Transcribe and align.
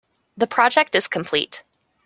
The 0.35 0.47
project 0.47 0.95
is 0.95 1.07
complete. 1.07 1.61